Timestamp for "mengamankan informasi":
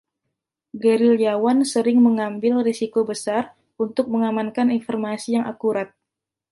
4.13-5.27